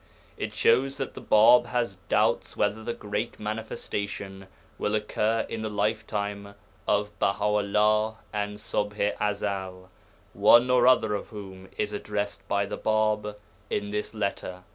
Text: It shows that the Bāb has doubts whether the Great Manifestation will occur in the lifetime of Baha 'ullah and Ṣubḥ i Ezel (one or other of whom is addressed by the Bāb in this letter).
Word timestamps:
It 0.35 0.55
shows 0.55 0.97
that 0.97 1.13
the 1.13 1.21
Bāb 1.21 1.67
has 1.67 1.97
doubts 2.09 2.57
whether 2.57 2.83
the 2.83 2.95
Great 2.95 3.39
Manifestation 3.39 4.47
will 4.79 4.95
occur 4.95 5.45
in 5.47 5.61
the 5.61 5.69
lifetime 5.69 6.55
of 6.87 7.11
Baha 7.19 7.43
'ullah 7.61 8.17
and 8.33 8.57
Ṣubḥ 8.57 9.13
i 9.19 9.31
Ezel 9.31 9.89
(one 10.33 10.71
or 10.71 10.87
other 10.87 11.13
of 11.13 11.27
whom 11.29 11.69
is 11.77 11.93
addressed 11.93 12.47
by 12.47 12.65
the 12.65 12.79
Bāb 12.79 13.35
in 13.69 13.91
this 13.91 14.15
letter). 14.15 14.63